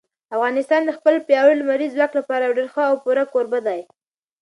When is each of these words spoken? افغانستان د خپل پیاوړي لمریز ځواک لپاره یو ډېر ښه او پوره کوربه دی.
افغانستان 0.35 0.81
د 0.85 0.91
خپل 0.97 1.15
پیاوړي 1.27 1.55
لمریز 1.61 1.91
ځواک 1.95 2.11
لپاره 2.19 2.43
یو 2.43 2.57
ډېر 2.57 2.67
ښه 2.73 2.83
او 2.89 2.95
پوره 3.03 3.23
کوربه 3.33 3.59
دی. 3.67 3.81